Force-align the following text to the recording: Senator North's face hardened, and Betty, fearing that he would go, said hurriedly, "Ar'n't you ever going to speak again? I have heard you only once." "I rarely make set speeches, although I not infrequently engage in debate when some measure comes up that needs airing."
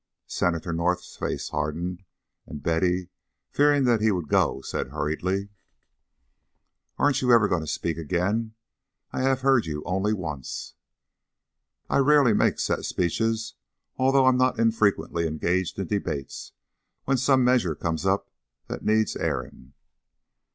Senator 0.25 0.73
North's 0.73 1.15
face 1.15 1.49
hardened, 1.49 2.03
and 2.47 2.63
Betty, 2.63 3.09
fearing 3.51 3.83
that 3.83 4.01
he 4.01 4.11
would 4.11 4.27
go, 4.29 4.61
said 4.61 4.87
hurriedly, 4.87 5.49
"Ar'n't 6.97 7.21
you 7.21 7.31
ever 7.31 7.47
going 7.47 7.61
to 7.61 7.67
speak 7.67 7.97
again? 7.99 8.55
I 9.13 9.21
have 9.21 9.41
heard 9.41 9.67
you 9.67 9.83
only 9.85 10.11
once." 10.13 10.73
"I 11.87 11.99
rarely 11.99 12.33
make 12.33 12.57
set 12.57 12.83
speeches, 12.83 13.53
although 13.95 14.25
I 14.25 14.31
not 14.31 14.57
infrequently 14.59 15.27
engage 15.27 15.77
in 15.77 15.85
debate 15.85 16.33
when 17.05 17.17
some 17.17 17.43
measure 17.43 17.75
comes 17.75 18.03
up 18.03 18.31
that 18.65 18.83
needs 18.83 19.15
airing." 19.15 19.73